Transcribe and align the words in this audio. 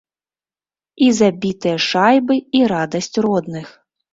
І 1.09 1.09
забітыя 1.19 1.77
шайбы, 1.89 2.39
і 2.61 2.65
радасць 2.73 3.15
родных. 3.29 3.67